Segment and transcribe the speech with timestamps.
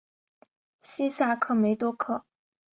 [0.81, 2.25] 西萨克梅多克。